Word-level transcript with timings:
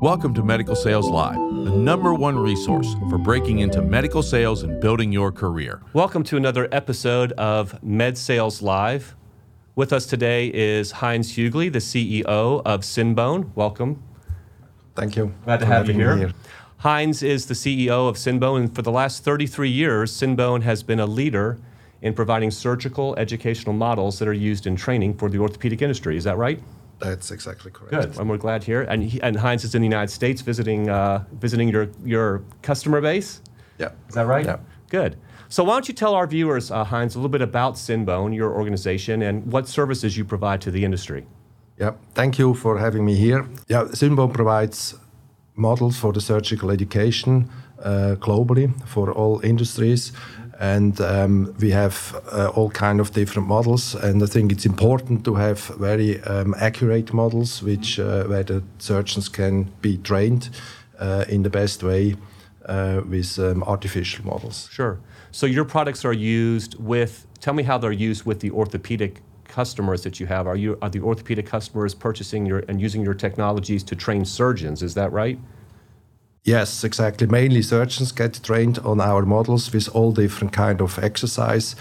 Welcome 0.00 0.34
to 0.34 0.42
Medical 0.42 0.76
Sales 0.76 1.08
Live, 1.08 1.36
the 1.36 1.70
number 1.70 2.12
one 2.12 2.38
resource 2.38 2.94
for 3.08 3.16
breaking 3.16 3.60
into 3.60 3.80
medical 3.80 4.22
sales 4.22 4.62
and 4.62 4.78
building 4.78 5.10
your 5.10 5.32
career. 5.32 5.80
Welcome 5.94 6.22
to 6.24 6.36
another 6.36 6.68
episode 6.70 7.32
of 7.32 7.82
Med 7.82 8.18
Sales 8.18 8.60
Live. 8.60 9.16
With 9.74 9.94
us 9.94 10.04
today 10.04 10.48
is 10.52 10.90
Heinz 10.90 11.32
Hughley, 11.32 11.72
the 11.72 11.78
CEO 11.78 12.60
of 12.66 12.82
Synbone. 12.82 13.50
Welcome. 13.54 14.02
Thank 14.94 15.16
you. 15.16 15.32
Glad 15.46 15.60
to 15.60 15.66
for 15.66 15.72
have 15.72 15.88
you 15.88 15.94
having 15.94 16.18
me 16.18 16.26
here. 16.26 16.34
Heinz 16.76 17.22
is 17.22 17.46
the 17.46 17.54
CEO 17.54 18.06
of 18.06 18.16
Synbone, 18.16 18.60
and 18.60 18.74
for 18.74 18.82
the 18.82 18.92
last 18.92 19.24
33 19.24 19.70
years, 19.70 20.12
Synbone 20.12 20.60
has 20.60 20.82
been 20.82 21.00
a 21.00 21.06
leader 21.06 21.58
in 22.02 22.12
providing 22.12 22.50
surgical 22.50 23.16
educational 23.16 23.74
models 23.74 24.18
that 24.18 24.28
are 24.28 24.34
used 24.34 24.66
in 24.66 24.76
training 24.76 25.16
for 25.16 25.30
the 25.30 25.38
orthopedic 25.38 25.80
industry. 25.80 26.18
Is 26.18 26.24
that 26.24 26.36
right? 26.36 26.60
That's 26.98 27.30
exactly 27.30 27.70
correct. 27.70 27.90
Good, 27.90 28.18
and 28.18 28.28
we're 28.28 28.38
glad 28.38 28.64
here. 28.64 28.82
And, 28.82 29.02
he, 29.02 29.20
and 29.20 29.36
Heinz 29.36 29.64
is 29.64 29.74
in 29.74 29.82
the 29.82 29.86
United 29.86 30.12
States 30.12 30.40
visiting, 30.40 30.88
uh, 30.88 31.24
visiting 31.32 31.68
your, 31.68 31.88
your 32.04 32.42
customer 32.62 33.00
base. 33.00 33.42
Yeah. 33.78 33.90
Is 34.08 34.14
that 34.14 34.26
right? 34.26 34.46
Yeah. 34.46 34.58
Good. 34.88 35.16
So 35.48 35.62
why 35.62 35.74
don't 35.74 35.88
you 35.88 35.94
tell 35.94 36.14
our 36.14 36.26
viewers, 36.26 36.70
uh, 36.70 36.84
Heinz, 36.84 37.14
a 37.14 37.18
little 37.18 37.28
bit 37.28 37.42
about 37.42 37.74
Synbone, 37.74 38.34
your 38.34 38.52
organization, 38.52 39.22
and 39.22 39.52
what 39.52 39.68
services 39.68 40.16
you 40.16 40.24
provide 40.24 40.60
to 40.62 40.70
the 40.70 40.84
industry? 40.84 41.26
Yeah. 41.78 41.92
Thank 42.14 42.38
you 42.38 42.54
for 42.54 42.78
having 42.78 43.04
me 43.04 43.14
here. 43.14 43.46
Yeah, 43.68 43.84
Synbone 43.84 44.32
provides 44.32 44.94
models 45.54 45.98
for 45.98 46.12
the 46.12 46.20
surgical 46.20 46.70
education 46.70 47.50
uh, 47.82 48.16
globally 48.18 48.72
for 48.86 49.12
all 49.12 49.40
industries. 49.44 50.12
And 50.58 51.00
um, 51.00 51.54
we 51.60 51.70
have 51.70 52.18
uh, 52.32 52.48
all 52.54 52.70
kind 52.70 53.00
of 53.00 53.12
different 53.12 53.46
models, 53.46 53.94
and 53.94 54.22
I 54.22 54.26
think 54.26 54.52
it's 54.52 54.64
important 54.64 55.24
to 55.24 55.34
have 55.34 55.60
very 55.78 56.22
um, 56.22 56.54
accurate 56.58 57.12
models, 57.12 57.62
which 57.62 57.98
uh, 57.98 58.24
where 58.24 58.42
the 58.42 58.62
surgeons 58.78 59.28
can 59.28 59.64
be 59.82 59.98
trained 59.98 60.48
uh, 60.98 61.24
in 61.28 61.42
the 61.42 61.50
best 61.50 61.82
way 61.82 62.16
uh, 62.66 63.02
with 63.06 63.38
um, 63.38 63.62
artificial 63.64 64.24
models. 64.24 64.68
Sure. 64.72 64.98
So 65.30 65.46
your 65.46 65.64
products 65.64 66.04
are 66.04 66.14
used 66.14 66.74
with. 66.78 67.26
Tell 67.40 67.54
me 67.54 67.62
how 67.62 67.76
they're 67.78 67.92
used 67.92 68.24
with 68.24 68.40
the 68.40 68.50
orthopedic 68.50 69.20
customers 69.44 70.02
that 70.02 70.18
you 70.18 70.26
have. 70.26 70.46
Are 70.46 70.56
you 70.56 70.78
are 70.80 70.90
the 70.90 71.00
orthopedic 71.00 71.46
customers 71.46 71.94
purchasing 71.94 72.46
your 72.46 72.60
and 72.68 72.80
using 72.80 73.02
your 73.02 73.14
technologies 73.14 73.82
to 73.84 73.94
train 73.94 74.24
surgeons? 74.24 74.82
Is 74.82 74.94
that 74.94 75.12
right? 75.12 75.38
Yes, 76.46 76.84
exactly. 76.84 77.26
Mainly 77.26 77.60
surgeons 77.60 78.12
get 78.12 78.40
trained 78.40 78.78
on 78.78 79.00
our 79.00 79.26
models 79.26 79.72
with 79.72 79.88
all 79.96 80.12
different 80.12 80.52
kind 80.52 80.80
of 80.80 80.96
exercise. 80.96 81.74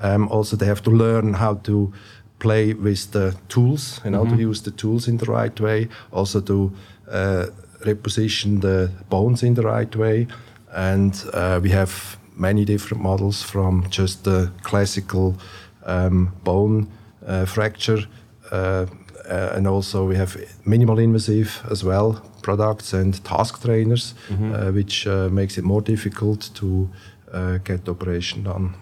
Um, 0.00 0.28
also, 0.28 0.56
they 0.56 0.66
have 0.66 0.82
to 0.82 0.90
learn 0.90 1.34
how 1.34 1.54
to 1.54 1.92
play 2.40 2.74
with 2.74 3.12
the 3.12 3.36
tools 3.48 4.00
and 4.04 4.16
how 4.16 4.24
to 4.24 4.36
use 4.36 4.62
the 4.62 4.72
tools 4.72 5.06
in 5.06 5.18
the 5.18 5.26
right 5.26 5.60
way. 5.60 5.86
Also, 6.10 6.40
to 6.40 6.72
uh, 7.08 7.46
reposition 7.84 8.60
the 8.60 8.90
bones 9.08 9.44
in 9.44 9.54
the 9.54 9.62
right 9.62 9.94
way. 9.94 10.26
And 10.72 11.14
uh, 11.32 11.60
we 11.62 11.70
have 11.70 12.18
many 12.34 12.64
different 12.64 13.00
models 13.00 13.44
from 13.44 13.88
just 13.88 14.24
the 14.24 14.50
classical 14.64 15.36
um, 15.86 16.32
bone 16.42 16.88
uh, 17.24 17.44
fracture 17.44 18.00
uh, 18.50 18.86
uh, 19.28 19.52
and 19.54 19.66
also 19.66 20.06
we 20.06 20.16
have 20.16 20.36
minimal 20.64 20.98
invasive 20.98 21.62
as 21.70 21.84
well 21.84 22.22
products 22.48 22.94
and 22.94 23.22
task 23.24 23.62
trainers, 23.62 24.14
uh, 24.30 24.70
which 24.78 25.06
uh, 25.06 25.28
makes 25.40 25.58
it 25.58 25.64
more 25.64 25.82
difficult 25.82 26.40
to 26.54 26.88
uh, 27.32 27.58
get 27.68 27.84
the 27.84 27.90
operation 27.90 28.42
done. 28.42 28.74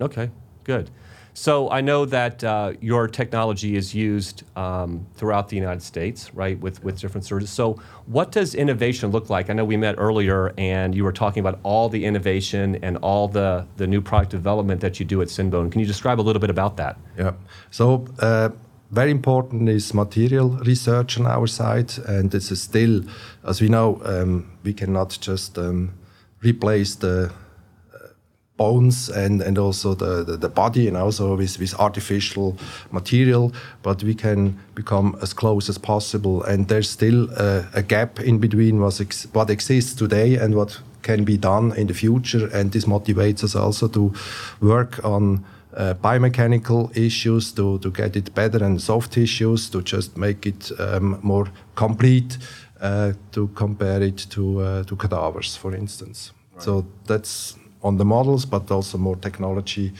Okay, 0.00 0.30
good. 0.62 0.86
So 1.34 1.70
I 1.78 1.80
know 1.80 2.04
that 2.18 2.42
uh, 2.42 2.72
your 2.80 3.08
technology 3.08 3.76
is 3.76 3.94
used 3.94 4.36
um, 4.56 5.06
throughout 5.16 5.48
the 5.48 5.56
United 5.56 5.82
States, 5.82 6.34
right, 6.34 6.58
with, 6.64 6.82
with 6.84 6.98
different 7.00 7.24
surgeons. 7.24 7.50
So 7.50 7.64
what 8.06 8.32
does 8.32 8.54
innovation 8.54 9.10
look 9.10 9.30
like? 9.30 9.50
I 9.50 9.52
know 9.52 9.64
we 9.64 9.76
met 9.76 9.94
earlier 9.98 10.52
and 10.58 10.94
you 10.96 11.04
were 11.04 11.16
talking 11.24 11.40
about 11.40 11.60
all 11.62 11.88
the 11.88 12.04
innovation 12.04 12.76
and 12.82 12.96
all 13.08 13.28
the, 13.28 13.66
the 13.76 13.86
new 13.86 14.00
product 14.00 14.30
development 14.30 14.80
that 14.80 14.98
you 14.98 15.06
do 15.06 15.22
at 15.22 15.28
Synbone. 15.28 15.70
Can 15.70 15.80
you 15.80 15.86
describe 15.86 16.18
a 16.22 16.24
little 16.28 16.40
bit 16.40 16.50
about 16.50 16.76
that? 16.76 16.96
Yeah. 17.16 17.34
So 17.70 18.06
uh, 18.18 18.48
very 18.90 19.10
important 19.10 19.68
is 19.68 19.92
material 19.92 20.50
research 20.64 21.18
on 21.18 21.26
our 21.26 21.46
side, 21.46 21.92
and 22.06 22.30
this 22.30 22.50
is 22.50 22.62
still, 22.62 23.02
as 23.46 23.60
we 23.60 23.68
know, 23.68 24.00
um, 24.04 24.50
we 24.64 24.72
cannot 24.72 25.18
just 25.20 25.58
um, 25.58 25.92
replace 26.42 26.94
the 26.94 27.30
uh, 27.94 27.98
bones 28.56 29.10
and, 29.10 29.42
and 29.42 29.58
also 29.58 29.94
the, 29.94 30.24
the, 30.24 30.36
the 30.38 30.48
body 30.48 30.88
and 30.88 30.96
also 30.96 31.36
with, 31.36 31.58
with 31.58 31.74
artificial 31.78 32.56
material, 32.90 33.52
but 33.82 34.02
we 34.02 34.14
can 34.14 34.58
become 34.74 35.18
as 35.20 35.34
close 35.34 35.68
as 35.68 35.76
possible. 35.76 36.42
And 36.44 36.68
there's 36.68 36.88
still 36.88 37.28
a, 37.32 37.66
a 37.74 37.82
gap 37.82 38.20
in 38.20 38.38
between 38.38 38.80
what, 38.80 39.00
ex- 39.00 39.26
what 39.34 39.50
exists 39.50 39.94
today 39.94 40.36
and 40.36 40.54
what 40.54 40.80
can 41.02 41.24
be 41.24 41.36
done 41.36 41.72
in 41.76 41.88
the 41.88 41.94
future. 41.94 42.48
And 42.54 42.72
this 42.72 42.86
motivates 42.86 43.44
us 43.44 43.54
also 43.54 43.86
to 43.88 44.14
work 44.60 45.04
on 45.04 45.44
uh, 45.78 45.94
biomechanical 45.94 46.94
issues 46.96 47.52
to, 47.52 47.78
to 47.78 47.90
get 47.90 48.16
it 48.16 48.34
better 48.34 48.64
and 48.64 48.80
soft 48.80 49.12
tissues 49.12 49.70
to 49.70 49.80
just 49.80 50.16
make 50.16 50.44
it 50.44 50.72
um, 50.78 51.18
more 51.22 51.46
complete 51.76 52.36
uh, 52.80 53.12
to 53.32 53.48
compare 53.54 54.02
it 54.02 54.26
to, 54.30 54.60
uh, 54.60 54.82
to 54.84 54.96
cadavers, 54.96 55.56
for 55.56 55.74
instance. 55.74 56.32
So 56.58 56.84
that's 57.06 57.56
on 57.82 57.98
the 57.98 58.04
models, 58.04 58.44
but 58.44 58.68
also 58.70 58.98
more 58.98 59.16
technology 59.16 59.92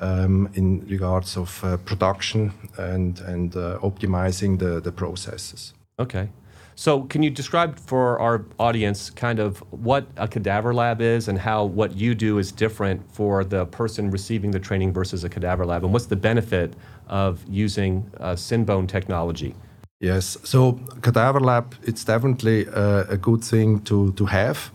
um, 0.00 0.50
in 0.54 0.86
regards 0.86 1.36
of 1.36 1.64
uh, 1.64 1.78
production 1.78 2.52
and, 2.76 3.18
and 3.20 3.56
uh, 3.56 3.78
optimizing 3.78 4.58
the, 4.58 4.80
the 4.80 4.92
processes. 4.92 5.72
Okay. 5.98 6.28
So, 6.74 7.02
can 7.02 7.22
you 7.22 7.30
describe 7.30 7.78
for 7.78 8.18
our 8.18 8.44
audience 8.58 9.10
kind 9.10 9.38
of 9.38 9.58
what 9.70 10.06
a 10.16 10.26
cadaver 10.26 10.72
lab 10.72 11.00
is 11.00 11.28
and 11.28 11.38
how 11.38 11.64
what 11.64 11.96
you 11.96 12.14
do 12.14 12.38
is 12.38 12.50
different 12.50 13.02
for 13.12 13.44
the 13.44 13.66
person 13.66 14.10
receiving 14.10 14.50
the 14.50 14.60
training 14.60 14.92
versus 14.92 15.24
a 15.24 15.28
cadaver 15.28 15.66
lab? 15.66 15.84
And 15.84 15.92
what's 15.92 16.06
the 16.06 16.16
benefit 16.16 16.74
of 17.08 17.44
using 17.48 18.10
uh, 18.18 18.32
Synbone 18.32 18.88
technology? 18.88 19.54
Yes, 20.00 20.36
so 20.42 20.80
cadaver 21.02 21.40
lab, 21.40 21.74
it's 21.84 22.04
definitely 22.04 22.66
uh, 22.68 23.04
a 23.08 23.16
good 23.16 23.44
thing 23.44 23.80
to, 23.82 24.12
to 24.14 24.26
have 24.26 24.72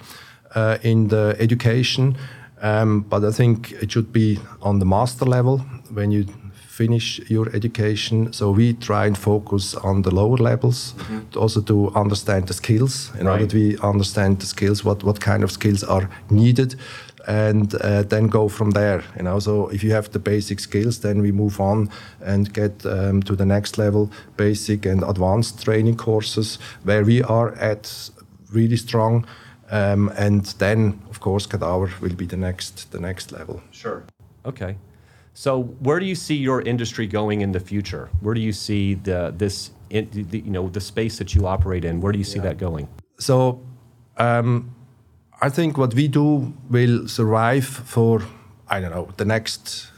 uh, 0.56 0.78
in 0.84 1.09
the 1.09 1.36
education, 1.40 2.16
um, 2.62 3.02
but 3.02 3.25
I 3.25 3.31
think 3.31 3.74
it 3.74 3.91
should 3.91 4.13
be 4.13 4.40
on 4.62 4.80
the 4.80 4.86
master 4.86 5.25
level 5.25 5.59
when 5.91 6.12
you 6.12 6.25
finish 6.78 7.22
your 7.30 7.48
education. 7.56 8.34
So 8.34 8.52
we 8.52 8.74
try 8.74 9.08
and 9.08 9.18
focus 9.18 9.76
on 9.76 10.02
the 10.02 10.12
lower 10.12 10.38
levels, 10.38 10.94
to 11.32 11.40
also 11.40 11.62
to 11.62 11.92
understand 11.96 12.48
the 12.48 12.54
skills, 12.54 13.12
in 13.20 13.28
order 13.28 13.44
Right. 13.44 13.50
that 13.50 13.54
we 13.54 13.78
understand 13.92 14.40
the 14.40 14.46
skills, 14.46 14.84
what, 14.84 15.04
what 15.04 15.20
kind 15.20 15.44
of 15.44 15.52
skills 15.52 15.84
are 15.84 16.08
needed, 16.30 16.76
and 17.28 17.74
uh, 17.74 18.04
then 18.08 18.30
go 18.30 18.50
from 18.50 18.72
there. 18.72 19.02
You 19.18 19.24
know, 19.24 19.40
so 19.40 19.70
if 19.74 19.84
you 19.84 19.94
have 19.94 20.10
the 20.10 20.20
basic 20.20 20.60
skills, 20.60 21.00
then 21.00 21.22
we 21.22 21.32
move 21.32 21.60
on 21.60 21.90
and 22.26 22.54
get 22.54 22.86
um, 22.86 23.22
to 23.24 23.36
the 23.36 23.46
next 23.46 23.78
level, 23.78 24.10
basic 24.36 24.86
and 24.86 25.04
advanced 25.04 25.64
training 25.64 25.98
courses, 25.98 26.60
where 26.86 27.04
we 27.04 27.24
are 27.24 27.54
at 27.72 28.12
really 28.54 28.78
strong. 28.78 29.26
Um, 29.72 30.12
and 30.18 30.46
then, 30.60 31.00
of 31.10 31.20
course, 31.20 31.48
cadaver 31.48 31.90
will 32.02 32.16
be 32.16 32.26
the 32.28 32.38
next 32.38 32.92
the 32.92 33.00
next 33.00 33.32
level. 33.32 33.62
Sure. 33.72 34.04
Okay. 34.46 34.76
So, 35.38 35.62
where 35.62 36.00
do 36.00 36.06
you 36.08 36.16
see 36.16 36.34
your 36.34 36.62
industry 36.64 37.06
going 37.06 37.42
in 37.42 37.52
the 37.52 37.59
future? 37.59 38.09
Where 38.22 38.34
do 38.34 38.42
you 38.42 38.52
see 38.52 38.96
the 38.96 39.31
this 39.38 39.70
in, 39.92 40.09
the, 40.31 40.40
you 40.40 40.50
know 40.50 40.68
the 40.70 40.81
space 40.81 41.20
that 41.20 41.36
you 41.36 41.46
operate 41.46 41.86
in? 41.86 42.02
Where 42.02 42.12
do 42.12 42.18
you 42.18 42.25
see 42.25 42.40
that 42.40 42.58
going? 42.58 42.88
So, 43.20 43.62
um, 44.18 44.74
I 45.40 45.50
think 45.50 45.78
what 45.78 45.94
we 45.94 46.08
do 46.08 46.53
will 46.72 47.08
survive 47.08 47.68
for 47.68 48.24
I 48.68 48.80
don't 48.80 48.90
know 48.90 49.09
the 49.18 49.25
next 49.25 49.92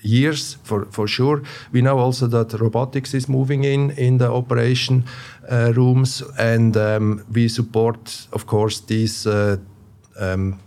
years 0.00 0.56
for, 0.64 0.86
for 0.86 1.06
sure. 1.06 1.42
We 1.70 1.82
know 1.82 1.98
also 1.98 2.26
that 2.28 2.58
robotics 2.58 3.12
is 3.12 3.28
moving 3.28 3.64
in 3.64 3.90
in 3.90 4.16
the 4.16 4.30
operation 4.32 5.04
uh, 5.50 5.74
rooms, 5.76 6.22
and 6.38 6.76
um, 6.78 7.26
we 7.30 7.48
support, 7.48 8.26
of 8.32 8.46
course, 8.46 8.80
these 8.80 9.26
uh, 9.26 9.58
um, 10.18 10.58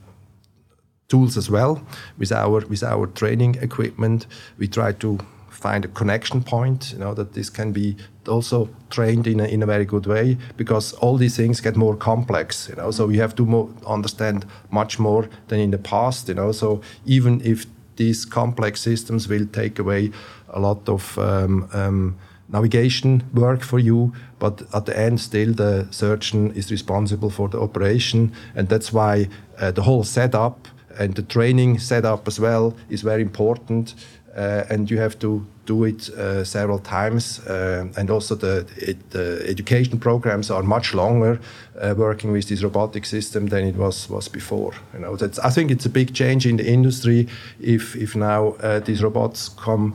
tools 1.16 1.38
as 1.38 1.50
well 1.50 1.82
with 2.18 2.32
our 2.32 2.60
with 2.68 2.84
our 2.84 3.08
training 3.08 3.56
equipment. 3.62 4.28
We 4.58 4.68
try 4.68 4.92
to 4.94 5.18
find 5.50 5.86
a 5.86 5.88
connection 5.88 6.44
point, 6.44 6.92
you 6.94 7.00
know, 7.00 7.14
that 7.14 7.34
this 7.34 7.50
can 7.50 7.72
be 7.72 7.96
also 8.28 8.70
trained 8.90 9.28
in 9.28 9.40
a, 9.40 9.46
in 9.46 9.64
a 9.64 9.66
very 9.66 9.86
good 9.86 10.06
way 10.06 10.38
because 10.58 10.94
all 11.02 11.18
these 11.18 11.36
things 11.38 11.62
get 11.62 11.76
more 11.76 11.96
complex, 11.96 12.70
you 12.70 12.76
know. 12.76 12.92
So 12.92 13.08
we 13.08 13.18
have 13.18 13.34
to 13.36 13.46
mo- 13.46 13.70
understand 13.88 14.46
much 14.70 15.00
more 15.00 15.30
than 15.48 15.60
in 15.60 15.72
the 15.72 15.78
past, 15.78 16.28
you 16.28 16.36
know. 16.36 16.52
So 16.52 16.82
even 17.06 17.42
if 17.42 17.66
these 17.96 18.26
complex 18.26 18.82
systems 18.82 19.28
will 19.28 19.48
take 19.48 19.80
away 19.80 20.12
a 20.50 20.60
lot 20.60 20.90
of 20.90 21.18
um, 21.18 21.70
um, 21.74 22.16
navigation 22.50 23.24
work 23.34 23.62
for 23.62 23.80
you, 23.80 24.12
but 24.40 24.62
at 24.74 24.86
the 24.86 25.00
end, 25.00 25.20
still 25.20 25.54
the 25.54 25.88
surgeon 25.92 26.52
is 26.56 26.72
responsible 26.72 27.30
for 27.30 27.50
the 27.50 27.60
operation, 27.60 28.32
and 28.56 28.68
that's 28.68 28.92
why 28.94 29.28
uh, 29.58 29.72
the 29.72 29.84
whole 29.84 30.04
setup 30.04 30.68
and 31.00 31.16
the 31.16 31.24
training 31.24 31.80
setup 31.80 32.28
as 32.28 32.40
well 32.40 32.76
is 32.90 33.02
very 33.02 33.22
important. 33.22 33.96
Uh, 34.36 34.66
and 34.70 34.92
you 34.92 35.00
have 35.00 35.18
to 35.18 35.46
do 35.66 35.86
it 35.86 36.10
uh, 36.10 36.44
several 36.44 36.78
times, 36.80 37.40
uh, 37.48 37.88
and 37.98 38.10
also 38.10 38.36
the, 38.36 38.66
it, 38.76 39.12
the, 39.12 39.42
education 39.48 39.98
programs 39.98 40.52
are 40.52 40.62
much 40.62 40.94
longer 40.94 41.40
uh, 41.80 41.94
working 41.98 42.34
with 42.34 42.50
this 42.50 42.62
robotic 42.62 43.06
system 43.06 43.48
than 43.48 43.66
it 43.66 43.76
was 43.76 44.10
was 44.10 44.28
before. 44.28 44.74
You 44.94 45.00
know, 45.00 45.16
that's 45.16 45.40
I 45.40 45.50
think 45.50 45.72
it's 45.72 45.86
a 45.86 45.90
big 45.90 46.14
change 46.14 46.46
in 46.46 46.58
the 46.58 46.68
industry 46.68 47.28
if 47.62 47.96
if 47.96 48.16
now 48.16 48.56
uh, 48.62 48.80
these 48.80 49.02
robots 49.02 49.50
come 49.50 49.94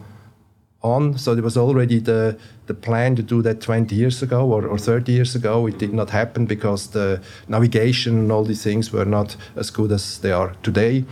on. 0.83 1.19
So 1.19 1.35
there 1.35 1.45
was 1.45 1.57
already 1.57 2.01
the 2.01 2.37
the 2.67 2.75
plan 2.75 3.17
to 3.17 3.23
do 3.23 3.43
that 3.43 3.61
20 3.61 3.95
years 3.97 4.23
ago 4.23 4.47
or, 4.47 4.67
or 4.67 4.79
30 4.79 5.13
years 5.13 5.35
ago. 5.35 5.67
It 5.67 5.79
did 5.79 5.93
not 5.93 6.11
happen 6.11 6.47
because 6.47 6.89
the 6.91 7.21
navigation 7.49 8.19
and 8.19 8.33
all 8.33 8.45
these 8.45 8.63
things 8.63 8.93
were 8.93 9.05
not 9.05 9.37
as 9.57 9.71
good 9.71 9.93
as 9.93 10.19
they 10.19 10.33
are 10.33 10.55
today. 10.63 11.05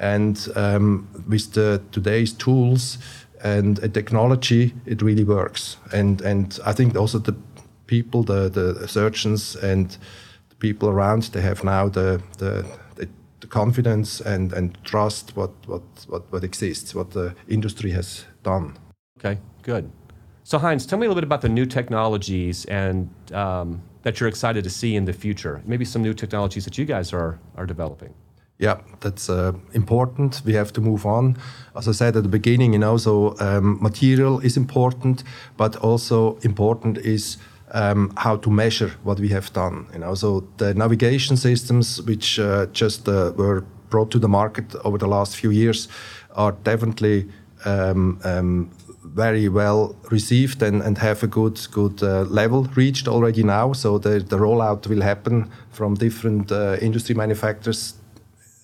And 0.00 0.48
um, 0.56 1.06
with 1.28 1.52
the 1.52 1.80
today's 1.92 2.32
tools, 2.32 2.98
and 3.44 3.76
technology, 3.92 4.74
it 4.86 5.02
really 5.02 5.24
works. 5.24 5.76
And 5.92 6.20
and 6.22 6.58
I 6.64 6.72
think 6.72 6.96
also 6.96 7.18
the 7.18 7.36
people, 7.86 8.22
the 8.22 8.48
the 8.48 8.88
surgeons 8.88 9.56
and 9.56 9.96
the 10.48 10.56
people 10.56 10.88
around, 10.88 11.22
they 11.32 11.42
have 11.42 11.62
now 11.62 11.88
the 11.88 12.20
the, 12.38 12.64
the, 12.96 13.08
confidence 13.50 14.22
and, 14.22 14.54
and 14.54 14.76
trust 14.84 15.36
what, 15.36 15.50
what, 15.66 15.82
what, 16.08 16.22
what 16.32 16.42
exists, 16.42 16.94
what 16.94 17.10
the 17.10 17.34
industry 17.46 17.90
has 17.90 18.24
done. 18.42 18.74
Okay, 19.24 19.40
good. 19.62 19.90
So 20.42 20.58
Heinz, 20.58 20.84
tell 20.84 20.98
me 20.98 21.06
a 21.06 21.08
little 21.08 21.20
bit 21.20 21.24
about 21.24 21.40
the 21.40 21.48
new 21.48 21.64
technologies 21.64 22.66
and 22.66 23.08
um, 23.32 23.80
that 24.02 24.20
you're 24.20 24.28
excited 24.28 24.64
to 24.64 24.70
see 24.70 24.96
in 24.96 25.06
the 25.06 25.14
future. 25.14 25.62
Maybe 25.64 25.86
some 25.86 26.02
new 26.02 26.12
technologies 26.12 26.64
that 26.64 26.76
you 26.76 26.84
guys 26.84 27.12
are 27.14 27.38
are 27.56 27.64
developing. 27.66 28.12
Yeah, 28.58 28.80
that's 29.00 29.30
uh, 29.30 29.52
important. 29.72 30.42
We 30.44 30.52
have 30.52 30.72
to 30.72 30.80
move 30.80 31.06
on. 31.06 31.36
As 31.74 31.88
I 31.88 31.92
said 31.92 32.16
at 32.16 32.22
the 32.22 32.28
beginning, 32.28 32.72
you 32.74 32.78
know, 32.78 32.98
so 32.98 33.34
um, 33.40 33.78
material 33.80 34.40
is 34.40 34.56
important, 34.56 35.24
but 35.56 35.76
also 35.76 36.38
important 36.42 36.98
is 36.98 37.38
um, 37.72 38.12
how 38.16 38.36
to 38.36 38.50
measure 38.50 38.92
what 39.04 39.18
we 39.18 39.28
have 39.30 39.52
done. 39.52 39.86
You 39.92 40.00
know, 40.00 40.14
so 40.14 40.44
the 40.58 40.74
navigation 40.74 41.36
systems, 41.36 42.02
which 42.02 42.38
uh, 42.38 42.66
just 42.72 43.08
uh, 43.08 43.32
were 43.36 43.64
brought 43.88 44.10
to 44.10 44.18
the 44.18 44.28
market 44.28 44.74
over 44.84 44.98
the 44.98 45.08
last 45.08 45.36
few 45.36 45.50
years, 45.50 45.88
are 46.36 46.52
definitely 46.64 47.26
um, 47.64 48.20
um 48.24 48.70
very 49.04 49.48
well 49.48 49.94
received 50.10 50.62
and, 50.62 50.82
and 50.82 50.98
have 50.98 51.22
a 51.22 51.26
good 51.26 51.60
good 51.70 52.02
uh, 52.02 52.22
level 52.22 52.64
reached 52.74 53.08
already 53.08 53.42
now. 53.42 53.72
So 53.72 53.98
the, 53.98 54.20
the 54.20 54.38
rollout 54.38 54.86
will 54.86 55.02
happen 55.02 55.50
from 55.70 55.94
different 55.94 56.50
uh, 56.50 56.76
industry 56.80 57.14
manufacturers 57.14 57.94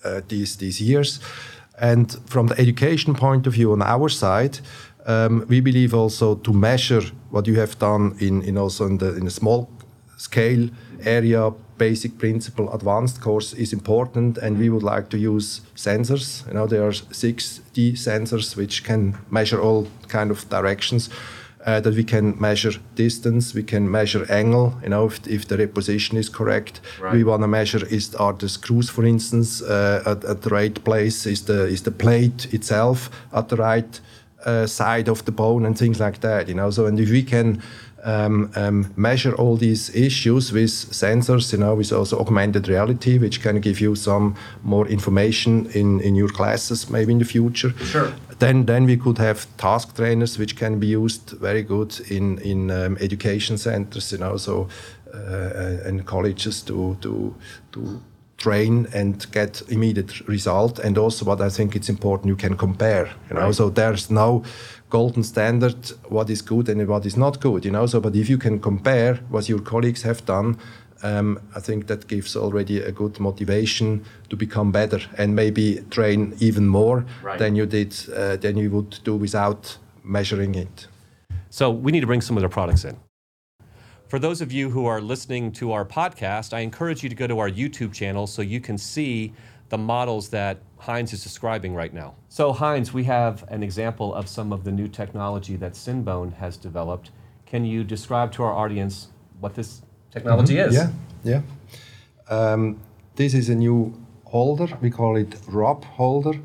uh, 0.03 0.21
these 0.27 0.57
these 0.57 0.81
years. 0.81 1.19
And 1.79 2.17
from 2.25 2.47
the 2.47 2.59
education 2.59 3.15
point 3.15 3.47
of 3.47 3.53
view, 3.53 3.71
on 3.71 3.81
our 3.81 4.09
side, 4.09 4.59
um, 5.05 5.45
we 5.47 5.61
believe 5.61 5.93
also 5.93 6.35
to 6.35 6.53
measure 6.53 7.03
what 7.31 7.47
you 7.47 7.59
have 7.59 7.77
done 7.79 8.15
in, 8.19 8.41
in 8.43 8.57
also 8.57 8.85
in 8.85 8.97
the 8.97 9.15
in 9.15 9.27
a 9.27 9.31
small 9.31 9.69
scale 10.17 10.69
area, 11.03 11.51
basic 11.89 12.17
principle, 12.17 12.71
advanced 12.73 13.21
course 13.21 13.53
is 13.53 13.73
important, 13.73 14.37
and 14.37 14.59
we 14.59 14.69
would 14.69 14.83
like 14.83 15.07
to 15.09 15.17
use 15.17 15.61
sensors. 15.75 16.45
You 16.47 16.53
know, 16.53 16.67
there 16.67 16.83
are 16.83 16.93
6D 16.93 17.93
sensors 17.93 18.55
which 18.55 18.83
can 18.83 19.17
measure 19.29 19.59
all 19.59 19.87
kind 20.07 20.29
of 20.31 20.47
directions 20.49 21.09
uh, 21.65 21.79
that 21.79 21.95
we 21.95 22.03
can 22.03 22.39
measure 22.39 22.73
distance, 22.95 23.55
we 23.55 23.63
can 23.63 23.89
measure 23.89 24.25
angle, 24.31 24.73
you 24.83 24.89
know, 24.89 25.05
if, 25.07 25.27
if 25.27 25.47
the 25.47 25.57
reposition 25.57 26.17
is 26.17 26.29
correct. 26.29 26.81
Right. 26.99 27.15
We 27.15 27.23
want 27.23 27.41
to 27.43 27.47
measure 27.47 27.85
is 27.85 28.15
are 28.15 28.33
the 28.33 28.49
screws, 28.49 28.89
for 28.89 29.05
instance, 29.05 29.61
uh, 29.61 30.03
at, 30.05 30.23
at, 30.23 30.41
the 30.41 30.49
right 30.49 30.83
place? 30.83 31.25
Is 31.25 31.45
the 31.45 31.67
is 31.67 31.81
the 31.81 31.91
plate 31.91 32.53
itself 32.53 33.09
at 33.31 33.49
the 33.49 33.55
right 33.55 34.01
uh, 34.45 34.67
side 34.67 35.07
of 35.09 35.23
the 35.25 35.31
bone 35.31 35.65
and 35.67 35.77
things 35.77 35.99
like 35.99 36.19
that? 36.21 36.47
You 36.47 36.55
know, 36.55 36.71
so 36.71 36.85
and 36.85 36.99
if 36.99 37.09
we 37.09 37.23
can 37.23 37.61
um, 38.03 38.51
um, 38.55 38.93
measure 38.95 39.33
all 39.35 39.57
these 39.57 39.93
issues 39.95 40.51
with 40.51 40.69
sensors, 40.69 41.51
you 41.51 41.59
know, 41.59 41.75
with 41.75 41.91
also 41.91 42.19
augmented 42.19 42.67
reality, 42.67 43.17
which 43.17 43.41
can 43.41 43.59
give 43.59 43.79
you 43.79 43.95
some 43.95 44.35
more 44.63 44.87
information 44.87 45.67
in, 45.71 45.99
in 46.01 46.15
your 46.15 46.29
classes 46.29 46.89
maybe 46.89 47.11
in 47.11 47.19
the 47.19 47.25
future. 47.25 47.71
Sure. 47.85 48.13
Then, 48.39 48.65
then 48.65 48.85
we 48.85 48.97
could 48.97 49.19
have 49.19 49.45
task 49.57 49.95
trainers, 49.95 50.39
which 50.39 50.55
can 50.55 50.79
be 50.79 50.87
used 50.87 51.31
very 51.41 51.61
good 51.61 51.99
in, 52.09 52.39
in 52.39 52.71
um, 52.71 52.97
education 52.99 53.57
centers, 53.57 54.11
you 54.11 54.17
know, 54.17 54.37
so, 54.37 54.67
uh, 55.13 55.87
and 55.87 56.05
colleges 56.05 56.61
to, 56.63 56.97
to, 57.01 57.35
to 57.71 58.01
train 58.41 58.87
and 58.93 59.31
get 59.31 59.61
immediate 59.69 60.27
result. 60.27 60.79
And 60.79 60.97
also 60.97 61.25
what 61.25 61.41
I 61.41 61.49
think 61.49 61.75
it's 61.75 61.89
important, 61.89 62.27
you 62.27 62.35
can 62.35 62.57
compare, 62.57 63.05
you 63.29 63.35
know, 63.35 63.45
right. 63.45 63.55
so 63.55 63.69
there's 63.69 64.09
no 64.09 64.43
golden 64.89 65.23
standard 65.23 65.93
what 66.09 66.29
is 66.29 66.41
good 66.41 66.67
and 66.67 66.85
what 66.85 67.05
is 67.05 67.15
not 67.15 67.39
good 67.39 67.63
you 67.63 67.71
know 67.71 67.87
so 67.87 68.01
but 68.01 68.13
if 68.13 68.29
you 68.29 68.37
can 68.37 68.59
compare 68.59 69.15
what 69.29 69.47
your 69.47 69.61
colleagues 69.61 70.01
have 70.01 70.25
done 70.25 70.57
um, 71.03 71.39
I 71.55 71.59
think 71.59 71.87
that 71.87 72.07
gives 72.07 72.35
already 72.35 72.79
a 72.79 72.91
good 72.91 73.19
motivation 73.19 74.05
to 74.29 74.35
become 74.35 74.71
better 74.71 74.99
and 75.17 75.35
maybe 75.35 75.83
train 75.89 76.35
even 76.39 76.67
more 76.67 77.05
right. 77.23 77.39
than 77.39 77.55
you 77.55 77.65
did 77.65 77.95
uh, 78.15 78.35
than 78.37 78.57
you 78.57 78.69
would 78.71 78.99
do 79.03 79.15
without 79.15 79.77
measuring 80.03 80.55
it. 80.55 80.87
So 81.49 81.69
we 81.69 81.91
need 81.91 82.01
to 82.01 82.07
bring 82.07 82.21
some 82.21 82.37
of 82.37 82.41
their 82.41 82.49
products 82.49 82.85
in. 82.85 82.97
For 84.11 84.19
those 84.19 84.41
of 84.41 84.51
you 84.51 84.69
who 84.69 84.87
are 84.87 84.99
listening 84.99 85.53
to 85.53 85.71
our 85.71 85.85
podcast, 85.85 86.51
I 86.51 86.59
encourage 86.59 87.01
you 87.01 87.07
to 87.07 87.15
go 87.15 87.27
to 87.27 87.39
our 87.39 87.49
YouTube 87.49 87.93
channel 87.93 88.27
so 88.27 88.41
you 88.41 88.59
can 88.59 88.77
see 88.77 89.31
the 89.69 89.77
models 89.77 90.27
that 90.31 90.57
Heinz 90.79 91.13
is 91.13 91.23
describing 91.23 91.73
right 91.73 91.93
now. 91.93 92.15
So, 92.27 92.51
Heinz, 92.51 92.91
we 92.91 93.05
have 93.05 93.45
an 93.47 93.63
example 93.63 94.13
of 94.13 94.27
some 94.27 94.51
of 94.51 94.65
the 94.65 94.71
new 94.73 94.89
technology 94.89 95.55
that 95.55 95.75
Synbone 95.75 96.33
has 96.33 96.57
developed. 96.57 97.11
Can 97.45 97.63
you 97.63 97.85
describe 97.85 98.33
to 98.33 98.43
our 98.43 98.51
audience 98.51 99.07
what 99.39 99.55
this 99.55 99.81
technology 100.11 100.55
mm-hmm. 100.55 100.71
is? 100.71 100.75
Yeah, 100.75 100.91
yeah. 101.23 101.41
Um, 102.27 102.81
this 103.15 103.33
is 103.33 103.47
a 103.47 103.55
new 103.55 103.93
holder. 104.25 104.77
We 104.81 104.89
call 104.89 105.15
it 105.15 105.37
ROB 105.47 105.85
holder. 105.85 106.37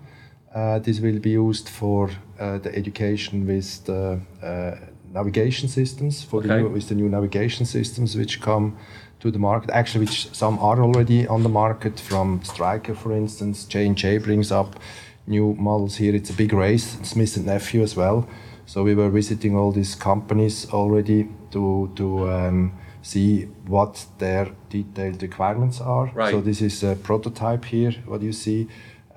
Uh, 0.54 0.78
this 0.78 1.00
will 1.00 1.18
be 1.18 1.30
used 1.30 1.68
for 1.68 2.10
uh, 2.38 2.58
the 2.58 2.72
education 2.76 3.44
with 3.44 3.84
the 3.86 4.20
uh, 4.40 4.76
navigation 5.12 5.68
systems, 5.68 6.22
for 6.22 6.40
okay. 6.40 6.48
the 6.48 6.56
new, 6.58 6.68
with 6.68 6.88
the 6.88 6.94
new 6.94 7.08
navigation 7.08 7.66
systems 7.66 8.16
which 8.16 8.40
come 8.40 8.76
to 9.20 9.30
the 9.30 9.38
market. 9.38 9.70
Actually, 9.70 10.06
which 10.06 10.32
some 10.34 10.58
are 10.58 10.82
already 10.82 11.26
on 11.26 11.42
the 11.42 11.48
market 11.48 11.98
from 11.98 12.42
Stryker, 12.42 12.94
for 12.94 13.12
instance. 13.12 13.64
J&J 13.64 14.18
brings 14.18 14.52
up 14.52 14.78
new 15.26 15.54
models 15.54 15.96
here. 15.96 16.14
It's 16.14 16.30
a 16.30 16.34
big 16.34 16.52
race. 16.52 16.98
Smith 17.02 17.36
and 17.36 17.46
Nephew 17.46 17.82
as 17.82 17.96
well. 17.96 18.28
So 18.66 18.82
we 18.82 18.94
were 18.94 19.10
visiting 19.10 19.56
all 19.56 19.72
these 19.72 19.94
companies 19.94 20.70
already 20.72 21.28
to 21.52 21.90
to 21.94 22.30
um, 22.30 22.72
see 23.02 23.44
what 23.66 24.04
their 24.18 24.50
detailed 24.68 25.22
requirements 25.22 25.80
are. 25.80 26.10
Right. 26.12 26.32
So 26.32 26.40
this 26.40 26.60
is 26.60 26.82
a 26.82 26.96
prototype 26.96 27.64
here. 27.64 27.92
What 28.06 28.22
you 28.22 28.32
see 28.32 28.68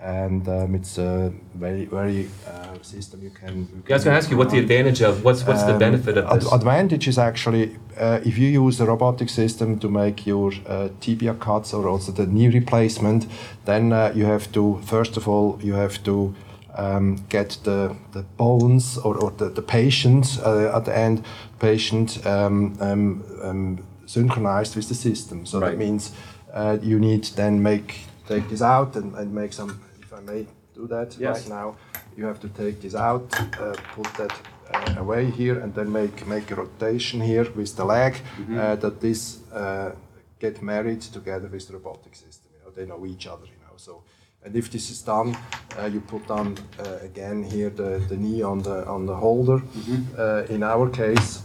and 0.01 0.47
um, 0.47 0.75
it's 0.75 0.97
a 0.97 1.31
very 1.55 1.85
very 1.85 2.29
uh, 2.47 2.81
system 2.81 3.21
you 3.21 3.31
can. 3.31 3.57
You 3.57 3.83
yeah, 3.87 3.95
I 3.95 3.97
was 3.97 4.03
going 4.03 4.13
to 4.13 4.17
ask 4.17 4.31
you 4.31 4.37
what 4.37 4.49
the 4.49 4.59
advantage 4.59 5.01
of 5.01 5.23
what's 5.23 5.45
what's 5.45 5.63
um, 5.63 5.73
the 5.73 5.77
benefit 5.77 6.17
of 6.17 6.39
this? 6.39 6.51
advantage 6.51 7.07
is 7.07 7.17
actually 7.17 7.77
uh, 7.97 8.19
if 8.23 8.37
you 8.37 8.47
use 8.47 8.79
a 8.79 8.85
robotic 8.85 9.29
system 9.29 9.77
to 9.79 9.89
make 9.89 10.25
your 10.25 10.53
uh, 10.67 10.89
tibia 11.01 11.33
cuts 11.33 11.73
or 11.73 11.87
also 11.87 12.11
the 12.11 12.25
knee 12.25 12.47
replacement, 12.47 13.27
then 13.65 13.91
uh, 13.91 14.11
you 14.15 14.25
have 14.25 14.51
to 14.53 14.79
first 14.85 15.17
of 15.17 15.27
all 15.27 15.59
you 15.61 15.73
have 15.73 16.01
to 16.03 16.33
um, 16.75 17.25
get 17.27 17.57
the, 17.63 17.95
the 18.13 18.23
bones 18.37 18.97
or, 18.97 19.17
or 19.17 19.31
the, 19.31 19.49
the 19.49 19.61
patient 19.61 20.39
uh, 20.45 20.75
at 20.75 20.85
the 20.85 20.97
end 20.97 21.25
patient 21.59 22.25
um, 22.25 22.77
um, 22.79 23.23
um, 23.43 23.87
synchronized 24.05 24.75
with 24.75 24.87
the 24.87 24.95
system. 24.95 25.45
So 25.45 25.59
right. 25.59 25.71
that 25.71 25.77
means 25.77 26.13
uh, 26.53 26.77
you 26.81 26.99
need 26.99 27.25
then 27.35 27.61
make 27.61 28.05
take 28.27 28.47
this 28.47 28.61
out 28.61 28.95
and, 28.95 29.13
and 29.15 29.33
make 29.33 29.51
some 29.53 29.81
I 30.19 30.21
may 30.31 30.45
do 30.73 30.87
that 30.87 31.17
yes. 31.17 31.41
right 31.41 31.49
now. 31.49 31.75
You 32.17 32.25
have 32.25 32.39
to 32.41 32.49
take 32.49 32.81
this 32.81 32.95
out, 32.95 33.33
uh, 33.39 33.73
put 33.95 34.13
that 34.15 34.33
uh, 34.73 34.95
away 34.99 35.31
here, 35.31 35.59
and 35.59 35.73
then 35.73 35.91
make 35.91 36.27
make 36.27 36.51
a 36.51 36.55
rotation 36.55 37.21
here 37.21 37.47
with 37.55 37.75
the 37.75 37.85
leg 37.85 38.13
mm-hmm. 38.13 38.59
uh, 38.59 38.75
that 38.75 38.99
this 38.99 39.39
uh, 39.53 39.91
get 40.39 40.61
married 40.61 41.01
together 41.01 41.47
with 41.47 41.67
the 41.67 41.73
robotic 41.73 42.15
system. 42.15 42.51
You 42.53 42.59
know, 42.65 42.71
they 42.75 42.85
know 42.85 43.05
each 43.05 43.27
other. 43.27 43.45
You 43.45 43.59
know, 43.65 43.77
so. 43.77 44.03
And 44.41 44.55
if 44.55 44.71
this 44.71 44.89
is 44.89 45.01
done, 45.01 45.37
uh, 45.77 45.87
you 45.93 45.99
put 45.99 46.31
on 46.31 46.57
uh, 46.79 46.99
again 47.01 47.43
here 47.43 47.69
the, 47.69 48.01
the 48.07 48.15
knee 48.15 48.41
on 48.41 48.59
the 48.59 48.87
on 48.87 49.05
the 49.05 49.15
holder. 49.15 49.59
Mm-hmm. 49.59 50.53
in 50.53 50.63
our 50.63 50.89
case, 50.89 51.41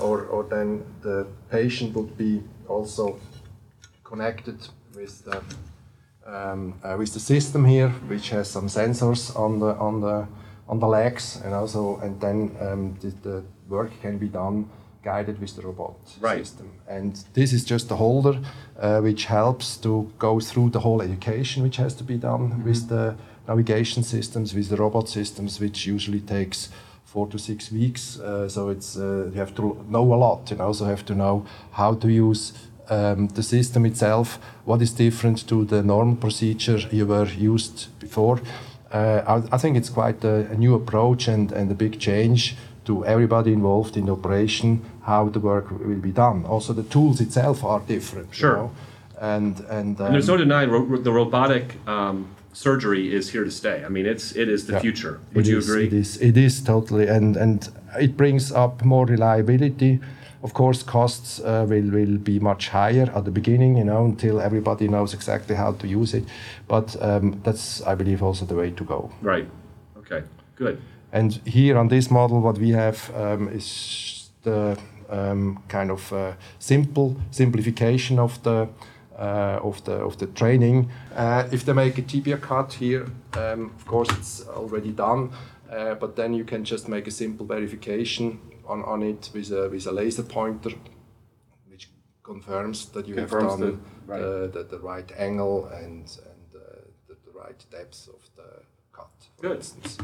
or 0.00 0.26
or 0.32 0.42
then 0.50 0.84
the 1.02 1.26
patient 1.48 1.94
would 1.94 2.16
be 2.16 2.42
also 2.66 3.20
connected 4.02 4.58
with 4.96 5.24
the 5.24 5.42
um, 6.26 6.74
uh, 6.82 6.96
with 6.98 7.12
the 7.12 7.20
system 7.20 7.64
here, 7.64 7.90
which 8.08 8.30
has 8.30 8.50
some 8.50 8.68
sensors 8.68 9.34
on 9.36 9.58
the 9.60 9.74
on 9.76 10.00
the 10.00 10.26
on 10.68 10.80
the 10.80 10.86
legs, 10.86 11.40
and 11.44 11.54
also 11.54 11.98
and 12.02 12.20
then 12.20 12.56
um, 12.60 12.96
the, 13.00 13.10
the, 13.22 13.44
work 13.68 13.90
can 14.02 14.18
be 14.18 14.28
done 14.28 14.68
guided 15.02 15.40
with 15.40 15.56
the 15.56 15.62
robot 15.62 15.96
right. 16.20 16.46
system. 16.46 16.70
And 16.86 17.16
this 17.32 17.52
is 17.52 17.64
just 17.64 17.88
the 17.88 17.96
holder 17.96 18.40
uh, 18.78 19.00
which 19.00 19.24
helps 19.24 19.78
to 19.78 20.12
go 20.18 20.38
through 20.38 20.70
the 20.70 20.80
whole 20.80 21.00
education 21.00 21.62
which 21.62 21.76
has 21.76 21.94
to 21.94 22.04
be 22.04 22.18
done 22.18 22.50
mm-hmm. 22.50 22.64
with 22.64 22.88
the 22.88 23.16
navigation 23.48 24.02
systems, 24.02 24.54
with 24.54 24.68
the 24.68 24.76
robot 24.76 25.08
systems, 25.08 25.60
which 25.60 25.86
usually 25.86 26.20
takes 26.20 26.68
four 27.04 27.26
to 27.28 27.38
six 27.38 27.70
weeks. 27.70 28.18
Uh, 28.18 28.48
so 28.48 28.68
it's 28.68 28.96
uh, 28.96 29.30
you 29.32 29.38
have 29.38 29.54
to 29.54 29.62
know 29.88 30.14
a 30.14 30.16
lot. 30.16 30.50
You 30.50 30.58
also 30.60 30.84
have 30.84 31.04
to 31.06 31.14
know 31.14 31.46
how 31.72 31.94
to 31.94 32.08
use 32.08 32.52
um, 32.90 33.28
the 33.28 33.42
system 33.42 33.86
itself. 33.86 34.38
What 34.64 34.82
is 34.82 34.92
different 34.92 35.46
to 35.48 35.64
the 35.64 35.82
normal 35.82 36.16
procedure 36.16 36.78
you 36.90 37.06
were 37.06 37.26
used 37.26 37.88
before? 38.00 38.40
Uh, 38.92 39.22
I, 39.26 39.54
I, 39.56 39.58
think 39.58 39.76
it's 39.76 39.90
quite 39.90 40.22
a, 40.24 40.50
a, 40.50 40.54
new 40.54 40.74
approach 40.74 41.26
and, 41.26 41.50
and 41.50 41.70
a 41.70 41.74
big 41.74 41.98
change 41.98 42.56
to 42.84 43.04
everybody 43.04 43.52
involved 43.52 43.96
in 43.96 44.06
the 44.06 44.12
operation, 44.12 44.84
how 45.02 45.28
the 45.28 45.40
work 45.40 45.70
will 45.70 45.96
be 45.96 46.12
done. 46.12 46.44
Also, 46.44 46.72
the 46.72 46.84
tools 46.84 47.20
itself 47.20 47.64
are 47.64 47.80
different. 47.80 48.32
Sure. 48.32 48.50
You 48.50 48.56
know? 48.56 48.70
And 49.20 49.60
and, 49.70 50.00
um, 50.00 50.06
and, 50.06 50.14
there's 50.14 50.28
no 50.28 50.36
denying 50.36 50.70
ro- 50.70 50.96
the 50.96 51.12
robotic 51.12 51.76
um, 51.88 52.28
surgery 52.52 53.12
is 53.12 53.30
here 53.30 53.44
to 53.44 53.50
stay. 53.50 53.84
I 53.84 53.88
mean, 53.88 54.06
it's 54.06 54.36
it 54.36 54.48
is 54.48 54.66
the 54.66 54.74
yeah, 54.74 54.80
future. 54.80 55.20
Would 55.34 55.46
you 55.46 55.58
is, 55.58 55.68
agree? 55.68 55.86
It 55.86 55.92
is. 55.92 56.16
It 56.18 56.36
is 56.36 56.62
totally, 56.62 57.08
and 57.08 57.36
and 57.36 57.68
it 57.98 58.16
brings 58.16 58.52
up 58.52 58.84
more 58.84 59.06
reliability. 59.06 60.00
Of 60.44 60.52
course, 60.52 60.82
costs 60.82 61.40
uh, 61.40 61.64
will 61.66 61.90
will 61.90 62.18
be 62.18 62.38
much 62.38 62.68
higher 62.68 63.10
at 63.14 63.24
the 63.24 63.30
beginning, 63.30 63.78
you 63.78 63.84
know, 63.84 64.04
until 64.04 64.40
everybody 64.40 64.88
knows 64.88 65.14
exactly 65.14 65.56
how 65.56 65.72
to 65.72 65.86
use 65.86 66.12
it. 66.18 66.24
But 66.68 66.96
um, 67.00 67.40
that's, 67.42 67.80
I 67.86 67.94
believe, 67.94 68.22
also 68.22 68.44
the 68.44 68.54
way 68.54 68.70
to 68.70 68.84
go. 68.84 69.10
Right. 69.22 69.48
Okay. 69.96 70.22
Good. 70.56 70.78
And 71.12 71.40
here 71.46 71.78
on 71.78 71.88
this 71.88 72.10
model, 72.10 72.40
what 72.42 72.58
we 72.58 72.72
have 72.72 73.10
um, 73.14 73.48
is 73.48 74.30
the 74.42 74.76
um, 75.08 75.62
kind 75.68 75.90
of 75.90 76.12
uh, 76.12 76.32
simple 76.58 77.16
simplification 77.30 78.18
of 78.18 78.42
the 78.42 78.68
uh, 79.18 79.60
of 79.62 79.82
the 79.84 79.92
of 79.92 80.16
the 80.18 80.26
training. 80.26 80.90
Uh, 81.16 81.48
if 81.52 81.64
they 81.64 81.72
make 81.72 81.96
a 81.96 82.02
tibia 82.02 82.36
cut 82.36 82.74
here, 82.74 83.06
um, 83.32 83.72
of 83.78 83.86
course 83.86 84.10
it's 84.18 84.46
already 84.48 84.92
done, 84.92 85.30
uh, 85.70 85.94
but 85.94 86.16
then 86.16 86.34
you 86.34 86.44
can 86.44 86.64
just 86.64 86.86
make 86.88 87.06
a 87.06 87.10
simple 87.10 87.46
verification 87.46 88.38
on, 88.66 88.82
on 88.84 89.02
it 89.02 89.30
with 89.32 89.50
a 89.50 89.68
with 89.68 89.86
a 89.86 89.92
laser 89.92 90.22
pointer, 90.22 90.70
which 91.68 91.90
confirms 92.22 92.86
that 92.86 93.06
you 93.06 93.14
confirms 93.14 93.50
have 93.50 93.60
done 93.60 93.80
the 94.06 94.12
right. 94.12 94.20
The, 94.20 94.50
the, 94.52 94.64
the, 94.64 94.78
right 94.78 95.12
angle 95.16 95.66
and 95.66 96.00
and 96.00 96.48
uh, 96.54 96.80
the, 97.08 97.16
the, 97.24 97.38
right 97.38 97.64
depth 97.70 98.08
of 98.08 98.22
the 98.36 98.62
cut. 98.92 99.10
Good. 99.40 99.56
Instance. 99.56 99.98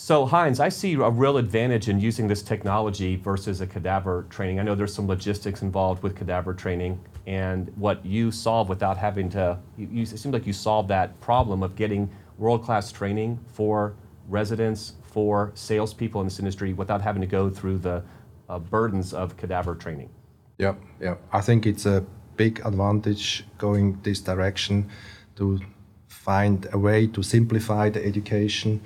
So 0.00 0.26
Heinz, 0.26 0.60
I 0.60 0.68
see 0.68 0.94
a 0.94 1.10
real 1.10 1.38
advantage 1.38 1.88
in 1.88 1.98
using 1.98 2.28
this 2.28 2.40
technology 2.40 3.16
versus 3.16 3.60
a 3.60 3.66
cadaver 3.66 4.26
training. 4.30 4.60
I 4.60 4.62
know 4.62 4.76
there's 4.76 4.94
some 4.94 5.08
logistics 5.08 5.62
involved 5.62 6.04
with 6.04 6.14
cadaver 6.14 6.54
training, 6.54 7.00
and 7.26 7.72
what 7.74 8.06
you 8.06 8.30
solve 8.30 8.68
without 8.68 8.96
having 8.96 9.28
to, 9.30 9.58
you, 9.76 9.88
you, 9.90 10.02
it 10.02 10.18
seems 10.18 10.32
like 10.32 10.46
you 10.46 10.52
solved 10.52 10.88
that 10.90 11.20
problem 11.20 11.64
of 11.64 11.74
getting 11.74 12.08
world-class 12.38 12.92
training 12.92 13.40
for 13.52 13.96
residents, 14.28 14.94
for 15.02 15.50
salespeople 15.54 16.20
in 16.20 16.26
this 16.26 16.38
industry 16.38 16.72
without 16.72 17.02
having 17.02 17.20
to 17.20 17.26
go 17.26 17.50
through 17.50 17.78
the 17.78 18.02
uh, 18.48 18.58
burdens 18.58 19.12
of 19.12 19.36
cadaver 19.36 19.74
training. 19.74 20.10
Yeah, 20.58 20.74
yeah. 21.00 21.16
I 21.32 21.40
think 21.40 21.66
it's 21.66 21.86
a 21.86 22.04
big 22.36 22.60
advantage 22.64 23.44
going 23.58 23.98
this 24.02 24.20
direction 24.20 24.88
to 25.36 25.60
find 26.06 26.66
a 26.72 26.78
way 26.78 27.06
to 27.08 27.22
simplify 27.22 27.90
the 27.90 28.04
education 28.04 28.80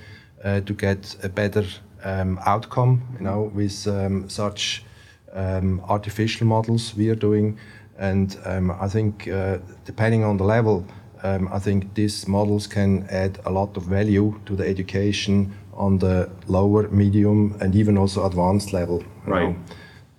uh, 0.44 0.60
to 0.60 0.74
get 0.74 1.16
a 1.22 1.28
better 1.28 1.64
um, 2.04 2.38
outcome, 2.46 3.02
you 3.18 3.24
know, 3.24 3.50
with 3.54 3.86
um, 3.86 4.28
such 4.28 4.84
um, 5.32 5.80
artificial 5.88 6.46
models 6.46 6.94
we 6.94 7.08
are 7.10 7.14
doing. 7.14 7.58
And 7.98 8.36
um, 8.44 8.70
I 8.70 8.88
think 8.88 9.28
uh, 9.28 9.58
depending 9.84 10.24
on 10.24 10.36
the 10.36 10.44
level, 10.44 10.86
um, 11.22 11.48
I 11.52 11.58
think 11.58 11.94
these 11.94 12.26
models 12.26 12.66
can 12.66 13.06
add 13.08 13.38
a 13.44 13.50
lot 13.50 13.76
of 13.76 13.84
value 13.84 14.40
to 14.46 14.56
the 14.56 14.66
education 14.66 15.54
on 15.72 15.98
the 15.98 16.30
lower, 16.48 16.88
medium, 16.88 17.56
and 17.60 17.74
even 17.74 17.96
also 17.96 18.26
advanced 18.26 18.72
level. 18.72 19.04
Right. 19.24 19.56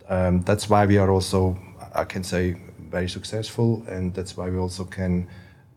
Um, 0.10 0.42
that's 0.42 0.70
why 0.70 0.86
we 0.86 0.98
are 0.98 1.12
also, 1.12 1.58
I 1.94 2.06
can 2.06 2.24
say, 2.24 2.56
very 2.90 3.10
successful, 3.10 3.84
and 3.88 4.14
that's 4.14 4.38
why 4.38 4.50
we 4.50 4.58
also 4.58 4.86
can 4.86 5.28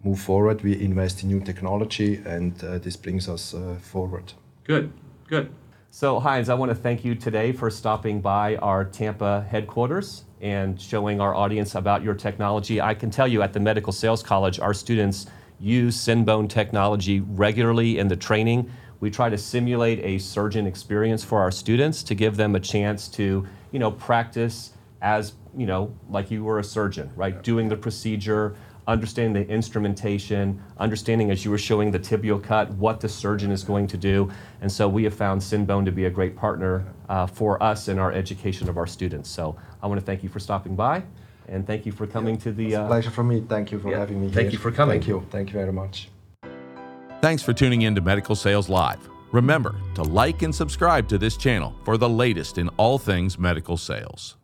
move 0.05 0.21
forward. 0.21 0.63
We 0.63 0.81
invest 0.81 1.23
in 1.23 1.29
new 1.29 1.41
technology, 1.41 2.23
and 2.25 2.53
uh, 2.63 2.79
this 2.79 2.97
brings 2.97 3.29
us 3.29 3.55
uh, 3.55 3.77
forward. 3.81 4.33
Good, 4.65 4.93
good. 5.29 5.51
So, 5.91 6.21
Heinz, 6.21 6.49
I 6.49 6.55
want 6.55 6.71
to 6.71 6.75
thank 6.75 7.05
you 7.05 7.15
today 7.15 7.53
for 7.53 7.71
stopping 7.71 8.21
by 8.21 8.57
our 8.57 8.85
Tampa 8.85 9.47
headquarters 9.51 10.26
and 10.41 10.81
showing 10.81 11.21
our 11.21 11.35
audience 11.35 11.75
about 11.75 12.03
your 12.03 12.15
technology. 12.15 12.81
I 12.81 12.95
can 12.95 13.11
tell 13.11 13.27
you 13.27 13.43
at 13.43 13.53
the 13.53 13.61
Medical 13.61 13.93
Sales 13.93 14.23
College, 14.23 14.61
our 14.61 14.75
students 14.75 15.27
use 15.59 15.97
SynBone 15.97 16.49
technology 16.49 17.21
regularly 17.21 17.99
in 17.99 18.09
the 18.09 18.17
training. 18.17 18.71
We 19.01 19.11
try 19.11 19.29
to 19.29 19.39
simulate 19.39 20.01
a 20.05 20.19
surgeon 20.19 20.67
experience 20.67 21.25
for 21.25 21.41
our 21.41 21.51
students 21.51 22.03
to 22.05 22.15
give 22.15 22.37
them 22.37 22.55
a 22.55 22.61
chance 22.61 23.09
to, 23.09 23.47
you 23.73 23.79
know, 23.79 23.91
practice 23.91 24.73
as, 25.01 25.35
you 25.57 25.67
know, 25.67 25.95
like 26.09 26.31
you 26.31 26.45
were 26.45 26.59
a 26.59 26.65
surgeon, 26.65 27.11
right? 27.17 27.43
Doing 27.43 27.69
the 27.69 27.77
procedure, 27.77 28.57
understanding 28.87 29.33
the 29.33 29.53
instrumentation, 29.53 30.63
understanding 30.79 31.31
as 31.31 31.45
you 31.45 31.51
were 31.51 31.59
showing 31.59 31.91
the 31.91 31.99
tibial 31.99 32.43
cut, 32.43 32.71
what 32.73 33.01
the 33.01 33.09
surgeon 33.09 33.51
is 33.51 33.65
going 33.65 33.87
to 33.89 33.97
do. 33.97 34.31
And 34.61 34.71
so 34.71 34.89
we 34.89 35.05
have 35.05 35.15
found 35.15 35.41
SynBone 35.41 35.85
to 35.85 35.93
be 35.93 36.05
a 36.05 36.11
great 36.11 36.37
partner 36.37 36.85
uh, 37.09 37.27
for 37.27 37.63
us 37.63 37.89
in 37.89 37.99
our 37.99 38.13
education 38.13 38.69
of 38.69 38.77
our 38.77 38.87
students. 38.87 39.29
So 39.29 39.57
I 39.83 39.87
want 39.87 40.01
to 40.01 40.07
thank 40.07 40.23
you 40.23 40.29
for 40.29 40.39
stopping 40.39 40.77
by 40.77 41.03
and 41.49 41.67
thank 41.67 41.87
you 41.87 41.93
for 41.93 42.07
coming 42.07 42.35
yeah, 42.35 42.41
to 42.41 42.53
the. 42.53 42.77
Uh, 42.77 42.87
pleasure 42.87 43.11
for 43.11 43.25
me. 43.25 43.45
Thank 43.49 43.73
you 43.73 43.79
for 43.79 43.91
yeah, 43.91 43.99
having 43.99 44.21
me 44.21 44.29
Thank 44.29 44.47
here. 44.47 44.53
you 44.53 44.59
for 44.59 44.73
coming. 44.73 45.01
Thank 45.01 45.09
you. 45.09 45.27
Thank 45.31 45.49
you 45.49 45.55
very 45.55 45.73
much. 45.73 46.09
Thanks 47.21 47.43
for 47.43 47.53
tuning 47.53 47.83
in 47.83 47.95
to 47.95 48.01
Medical 48.01 48.37
Sales 48.37 48.69
Live. 48.69 49.09
Remember 49.33 49.75
to 49.95 50.03
like 50.03 50.43
and 50.43 50.55
subscribe 50.55 51.09
to 51.09 51.19
this 51.19 51.37
channel 51.37 51.75
for 51.85 51.97
the 51.97 52.09
latest 52.09 52.59
in 52.59 52.69
all 52.77 52.99
things 52.99 53.39
medical 53.39 53.77
sales. 53.77 54.37